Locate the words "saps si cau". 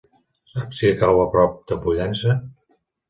0.53-1.21